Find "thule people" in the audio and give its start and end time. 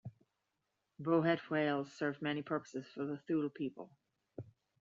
3.19-3.91